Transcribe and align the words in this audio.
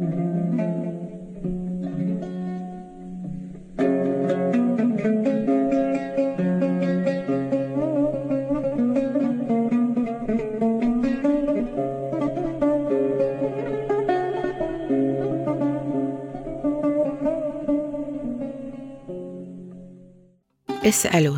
اسألوا 0.00 0.18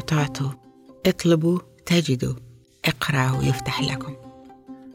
تعطوا 0.01 0.51
اطلبوا 1.07 1.59
تجدوا 1.87 2.35
اقرأوا 2.85 3.43
يفتح 3.43 3.83
لكم. 3.83 4.17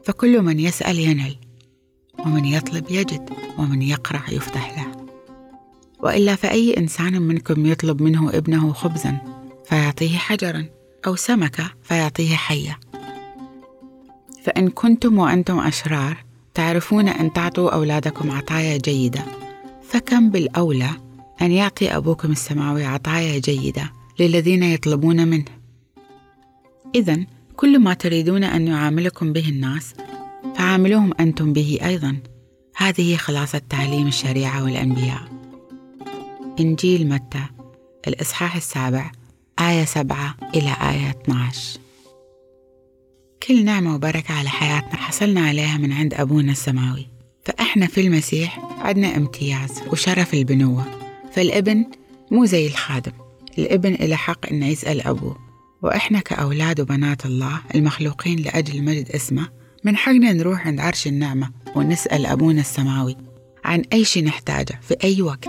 فكل 0.04 0.42
من 0.42 0.60
يسأل 0.60 0.98
ينل. 0.98 1.45
ومن 2.18 2.44
يطلب 2.44 2.90
يجد 2.90 3.30
ومن 3.58 3.82
يقرأ 3.82 4.22
يفتح 4.30 4.78
له. 4.78 5.06
وإلا 6.00 6.34
فأي 6.34 6.76
إنسان 6.76 7.22
منكم 7.22 7.66
يطلب 7.66 8.02
منه 8.02 8.30
ابنه 8.30 8.72
خبزا 8.72 9.18
فيعطيه 9.64 10.16
حجرا 10.16 10.66
أو 11.06 11.16
سمكة 11.16 11.70
فيعطيه 11.82 12.36
حية. 12.36 12.78
فإن 14.42 14.68
كنتم 14.68 15.18
وأنتم 15.18 15.58
أشرار 15.58 16.24
تعرفون 16.54 17.08
أن 17.08 17.32
تعطوا 17.32 17.70
أولادكم 17.70 18.30
عطايا 18.30 18.76
جيدة. 18.76 19.24
فكم 19.88 20.30
بالأولى 20.30 20.90
أن 21.42 21.52
يعطي 21.52 21.96
أبوكم 21.96 22.32
السماوي 22.32 22.84
عطايا 22.84 23.38
جيدة 23.38 23.92
للذين 24.20 24.62
يطلبون 24.62 25.28
منه؟ 25.28 25.44
إذا 26.94 27.26
كل 27.56 27.78
ما 27.78 27.94
تريدون 27.94 28.44
أن 28.44 28.68
يعاملكم 28.68 29.32
به 29.32 29.48
الناس 29.48 29.94
فعاملوهم 30.54 31.12
أنتم 31.20 31.52
به 31.52 31.78
أيضا. 31.84 32.16
هذه 32.76 33.16
خلاصة 33.16 33.58
تعليم 33.70 34.06
الشريعة 34.06 34.64
والأنبياء. 34.64 35.28
إنجيل 36.60 37.08
متى؟ 37.08 37.42
الإصحاح 38.08 38.56
السابع 38.56 39.10
آية 39.60 39.84
سبعة 39.84 40.36
إلى 40.54 40.76
آية 40.82 41.10
12 41.10 41.78
كل 43.48 43.64
نعمة 43.64 43.94
وبركة 43.94 44.34
على 44.34 44.48
حياتنا 44.48 44.96
حصلنا 44.96 45.40
عليها 45.40 45.76
من 45.78 45.92
عند 45.92 46.14
أبونا 46.14 46.52
السماوي. 46.52 47.06
فإحنا 47.44 47.86
في 47.86 48.00
المسيح 48.00 48.60
عندنا 48.78 49.16
امتياز 49.16 49.82
وشرف 49.92 50.34
البنوة. 50.34 50.84
فالابن 51.32 51.84
مو 52.30 52.44
زي 52.44 52.66
الخادم. 52.66 53.12
الابن 53.58 53.94
إله 53.94 54.16
حق 54.16 54.46
إنه 54.46 54.66
يسأل 54.66 55.00
أبوه. 55.06 55.36
وإحنا 55.82 56.20
كأولاد 56.20 56.80
وبنات 56.80 57.26
الله 57.26 57.60
المخلوقين 57.74 58.38
لأجل 58.38 58.82
مجد 58.84 59.10
اسمه 59.10 59.48
من 59.86 59.96
حقنا 59.96 60.32
نروح 60.32 60.66
عند 60.66 60.80
عرش 60.80 61.06
النعمة 61.06 61.50
ونسأل 61.74 62.26
أبونا 62.26 62.60
السماوي 62.60 63.16
عن 63.64 63.82
أي 63.92 64.04
شيء 64.04 64.24
نحتاجه 64.24 64.80
في 64.82 64.96
أي 65.04 65.22
وقت. 65.22 65.48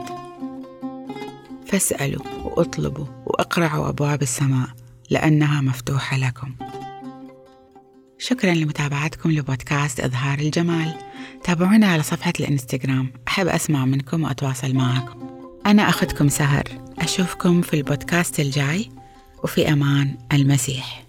فاسألوا 1.68 2.24
وأطلبوا 2.44 3.06
وأقرعوا 3.26 3.90
أبواب 3.90 4.22
السماء 4.22 4.68
لأنها 5.10 5.62
مفتوحة 5.62 6.18
لكم. 6.18 6.56
شكرا 8.18 8.54
لمتابعتكم 8.54 9.32
لبودكاست 9.32 10.00
إظهار 10.00 10.40
الجمال. 10.40 10.94
تابعونا 11.44 11.88
على 11.88 12.04
صفحة 12.04 12.34
الإنستغرام. 12.40 13.14
أحب 13.28 13.48
أسمع 13.48 13.86
منكم 13.86 14.24
وأتواصل 14.24 14.74
معكم. 14.74 15.20
أنا 15.66 15.90
أخذكم 15.90 16.30
سهر. 16.30 16.64
أشوفكم 17.00 17.62
في 17.62 17.74
البودكاست 17.74 18.40
الجاي. 18.40 18.90
وفي 19.44 19.74
أمان 19.74 20.18
المسيح. 20.34 21.07